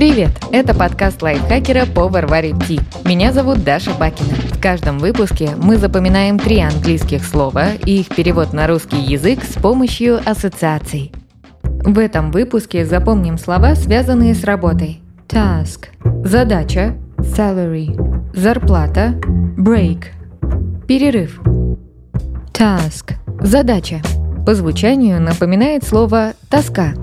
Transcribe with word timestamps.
Привет! 0.00 0.30
Это 0.50 0.74
подкаст 0.74 1.20
лайфхакера 1.20 1.84
по 1.84 2.08
Варваре 2.08 2.54
Ти. 2.66 2.80
Меня 3.04 3.34
зовут 3.34 3.64
Даша 3.64 3.90
Бакина. 3.92 4.32
В 4.50 4.58
каждом 4.58 4.98
выпуске 4.98 5.50
мы 5.58 5.76
запоминаем 5.76 6.38
три 6.38 6.58
английских 6.58 7.22
слова 7.22 7.74
и 7.84 8.00
их 8.00 8.08
перевод 8.08 8.54
на 8.54 8.66
русский 8.66 8.96
язык 8.96 9.44
с 9.44 9.60
помощью 9.60 10.18
ассоциаций. 10.24 11.12
В 11.62 11.98
этом 11.98 12.30
выпуске 12.30 12.86
запомним 12.86 13.36
слова, 13.36 13.74
связанные 13.74 14.34
с 14.34 14.42
работой. 14.42 15.02
Task– 15.28 15.88
задача, 16.24 16.96
salary– 17.18 17.94
зарплата, 18.34 19.20
break– 19.58 20.04
перерыв. 20.88 21.38
Task– 22.54 23.16
задача. 23.42 24.00
По 24.46 24.54
звучанию 24.54 25.20
напоминает 25.20 25.84
слово 25.84 26.32
«тоска». 26.48 26.94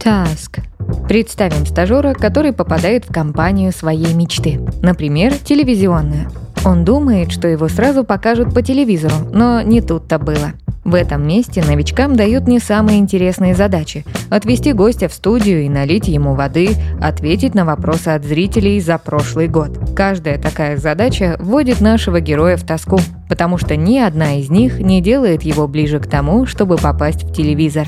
Task– 0.00 0.60
Представим 1.08 1.66
стажера, 1.66 2.14
который 2.14 2.52
попадает 2.52 3.04
в 3.04 3.12
компанию 3.12 3.72
своей 3.72 4.14
мечты, 4.14 4.60
например, 4.82 5.34
телевизионную. 5.34 6.30
Он 6.64 6.84
думает, 6.84 7.32
что 7.32 7.48
его 7.48 7.68
сразу 7.68 8.04
покажут 8.04 8.54
по 8.54 8.62
телевизору, 8.62 9.14
но 9.32 9.62
не 9.62 9.80
тут-то 9.80 10.18
было. 10.18 10.52
В 10.84 10.94
этом 10.94 11.26
месте 11.26 11.62
новичкам 11.62 12.16
дают 12.16 12.48
не 12.48 12.58
самые 12.58 12.98
интересные 12.98 13.54
задачи– 13.54 14.04
отвести 14.30 14.72
гостя 14.72 15.08
в 15.08 15.12
студию 15.12 15.62
и 15.62 15.68
налить 15.68 16.08
ему 16.08 16.34
воды, 16.34 16.70
ответить 17.00 17.54
на 17.54 17.64
вопросы 17.64 18.08
от 18.08 18.24
зрителей 18.24 18.80
за 18.80 18.98
прошлый 18.98 19.46
год. 19.46 19.78
Каждая 19.94 20.38
такая 20.38 20.76
задача 20.78 21.36
вводит 21.38 21.80
нашего 21.80 22.18
героя 22.18 22.56
в 22.56 22.64
тоску, 22.64 22.98
потому 23.28 23.58
что 23.58 23.76
ни 23.76 23.98
одна 23.98 24.40
из 24.40 24.50
них 24.50 24.80
не 24.80 25.00
делает 25.00 25.42
его 25.42 25.68
ближе 25.68 26.00
к 26.00 26.08
тому, 26.08 26.46
чтобы 26.46 26.76
попасть 26.76 27.22
в 27.22 27.32
телевизор. 27.32 27.86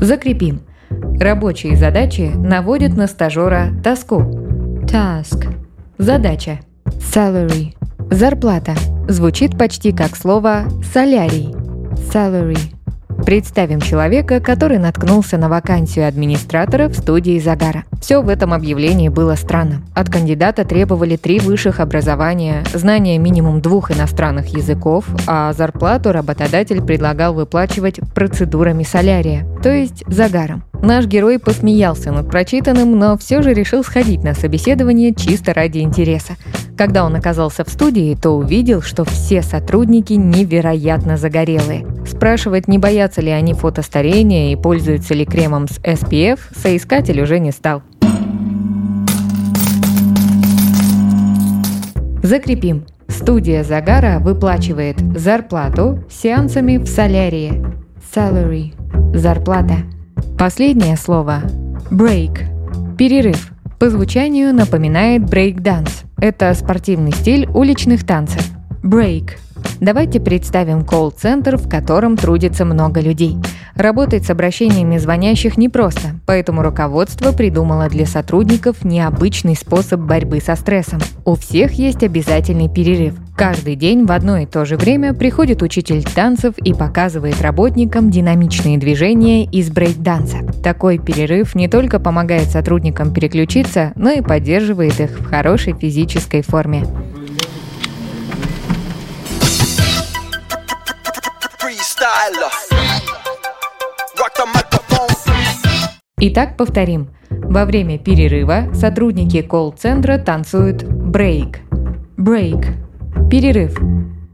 Закрепим. 0.00 0.60
Рабочие 1.20 1.76
задачи 1.76 2.32
наводят 2.34 2.96
на 2.96 3.06
стажера 3.06 3.70
тоску. 3.82 4.20
Task. 4.86 5.52
Задача. 5.98 6.60
Salary. 6.86 7.74
Зарплата. 8.10 8.74
Звучит 9.08 9.58
почти 9.58 9.92
как 9.92 10.16
слово 10.16 10.64
солярий. 10.92 11.54
Salary. 12.12 12.77
Представим 13.28 13.82
человека, 13.82 14.40
который 14.40 14.78
наткнулся 14.78 15.36
на 15.36 15.50
вакансию 15.50 16.08
администратора 16.08 16.88
в 16.88 16.94
студии 16.94 17.38
Загара. 17.38 17.84
Все 18.00 18.22
в 18.22 18.30
этом 18.30 18.54
объявлении 18.54 19.10
было 19.10 19.34
странно. 19.34 19.82
От 19.94 20.08
кандидата 20.08 20.64
требовали 20.64 21.16
три 21.16 21.38
высших 21.38 21.80
образования, 21.80 22.64
знания 22.72 23.18
минимум 23.18 23.60
двух 23.60 23.90
иностранных 23.90 24.56
языков, 24.56 25.04
а 25.26 25.52
зарплату 25.52 26.10
работодатель 26.12 26.80
предлагал 26.80 27.34
выплачивать 27.34 28.00
процедурами 28.14 28.82
солярия, 28.82 29.46
то 29.62 29.70
есть 29.70 30.04
загаром. 30.06 30.64
Наш 30.80 31.04
герой 31.04 31.38
посмеялся 31.38 32.12
над 32.12 32.30
прочитанным, 32.30 32.98
но 32.98 33.18
все 33.18 33.42
же 33.42 33.52
решил 33.52 33.84
сходить 33.84 34.24
на 34.24 34.32
собеседование 34.32 35.14
чисто 35.14 35.52
ради 35.52 35.80
интереса. 35.80 36.36
Когда 36.78 37.04
он 37.04 37.16
оказался 37.16 37.64
в 37.64 37.70
студии, 37.70 38.14
то 38.14 38.30
увидел, 38.30 38.82
что 38.82 39.04
все 39.04 39.42
сотрудники 39.42 40.12
невероятно 40.12 41.16
загорелые. 41.16 41.84
Спрашивать, 42.06 42.68
не 42.68 42.78
боятся 42.78 43.20
ли 43.20 43.32
они 43.32 43.52
фотостарения 43.52 44.52
и 44.52 44.56
пользуются 44.56 45.12
ли 45.12 45.26
кремом 45.26 45.66
с 45.66 45.80
SPF, 45.80 46.38
соискатель 46.56 47.20
уже 47.20 47.40
не 47.40 47.50
стал. 47.50 47.82
Закрепим. 52.22 52.86
Студия 53.08 53.64
Загара 53.64 54.20
выплачивает 54.20 54.98
зарплату 55.18 56.04
сеансами 56.08 56.76
в 56.76 56.86
солярии. 56.86 57.60
Salary. 58.14 58.72
Зарплата. 59.16 59.78
Последнее 60.38 60.96
слово– 60.96 61.42
break– 61.90 62.38
перерыв. 62.96 63.50
По 63.80 63.90
звучанию 63.90 64.54
напоминает 64.54 65.22
break-dance. 65.22 66.07
Это 66.20 66.52
спортивный 66.54 67.12
стиль 67.12 67.46
уличных 67.54 68.04
танцев. 68.04 68.44
Break– 68.82 69.32
Давайте 69.80 70.18
представим 70.18 70.84
колл-центр, 70.84 71.56
в 71.56 71.68
котором 71.68 72.16
трудится 72.16 72.64
много 72.64 73.00
людей. 73.00 73.36
Работать 73.76 74.26
с 74.26 74.30
обращениями 74.30 74.98
звонящих 74.98 75.56
непросто, 75.56 76.16
поэтому 76.26 76.62
руководство 76.62 77.30
придумало 77.30 77.88
для 77.88 78.06
сотрудников 78.06 78.84
необычный 78.84 79.54
способ 79.54 80.00
борьбы 80.00 80.40
со 80.40 80.56
стрессом. 80.56 80.98
У 81.24 81.36
всех 81.36 81.74
есть 81.74 82.02
обязательный 82.02 82.68
перерыв. 82.68 83.14
Каждый 83.36 83.76
день 83.76 84.04
в 84.04 84.10
одно 84.10 84.38
и 84.38 84.46
то 84.46 84.64
же 84.64 84.76
время 84.76 85.14
приходит 85.14 85.62
учитель 85.62 86.02
танцев 86.02 86.58
и 86.58 86.74
показывает 86.74 87.40
работникам 87.40 88.10
динамичные 88.10 88.78
движения 88.78 89.44
из 89.44 89.70
брейк-данса. 89.70 90.38
Такой 90.64 90.98
перерыв 90.98 91.54
не 91.54 91.68
только 91.68 92.00
помогает 92.00 92.48
сотрудникам 92.48 93.14
переключиться, 93.14 93.92
но 93.94 94.10
и 94.10 94.22
поддерживает 94.22 94.98
их 94.98 95.20
в 95.20 95.26
хорошей 95.26 95.74
физической 95.74 96.42
форме. 96.42 96.84
Итак, 106.20 106.56
повторим. 106.56 107.10
Во 107.30 107.64
время 107.64 107.96
перерыва 107.96 108.74
сотрудники 108.74 109.40
колл-центра 109.40 110.18
танцуют 110.18 110.82
брейк. 110.82 111.60
Брейк. 112.16 112.66
Перерыв. 113.30 113.78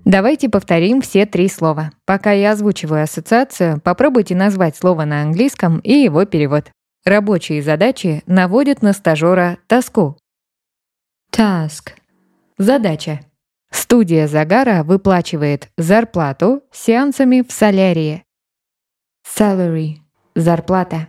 Давайте 0.06 0.48
повторим 0.48 1.02
все 1.02 1.26
три 1.26 1.46
слова. 1.46 1.90
Пока 2.06 2.32
я 2.32 2.52
озвучиваю 2.52 3.02
ассоциацию, 3.02 3.82
попробуйте 3.82 4.34
назвать 4.34 4.76
слово 4.76 5.04
на 5.04 5.20
английском 5.20 5.78
и 5.80 5.92
его 5.92 6.24
перевод. 6.24 6.70
Рабочие 7.04 7.60
задачи 7.60 8.22
наводят 8.26 8.80
на 8.80 8.94
стажера 8.94 9.58
тоску. 9.66 10.16
Task. 11.30 11.90
Задача. 12.56 13.20
Студия 13.70 14.26
Загара 14.26 14.84
выплачивает 14.84 15.68
зарплату 15.76 16.62
сеансами 16.72 17.44
в 17.46 17.52
солярии. 17.52 18.24
Salary– 19.26 19.96
зарплата. 20.34 21.08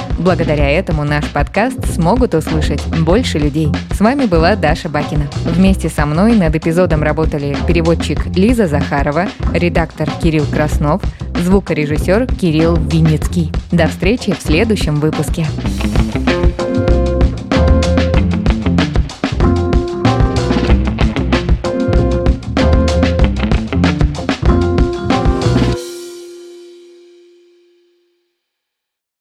Благодаря 0.21 0.69
этому 0.69 1.03
наш 1.03 1.27
подкаст 1.29 1.95
смогут 1.95 2.35
услышать 2.35 2.85
больше 2.99 3.39
людей. 3.39 3.69
С 3.91 3.99
вами 3.99 4.25
была 4.25 4.55
Даша 4.55 4.87
Бакина. 4.87 5.27
Вместе 5.45 5.89
со 5.89 6.05
мной 6.05 6.35
над 6.35 6.55
эпизодом 6.55 7.01
работали 7.01 7.57
переводчик 7.67 8.27
Лиза 8.35 8.67
Захарова, 8.67 9.29
редактор 9.51 10.07
Кирилл 10.21 10.45
Краснов, 10.45 11.01
звукорежиссер 11.39 12.27
Кирилл 12.27 12.75
Винницкий. 12.75 13.51
До 13.71 13.87
встречи 13.87 14.33
в 14.33 14.41
следующем 14.43 14.99
выпуске. 14.99 15.47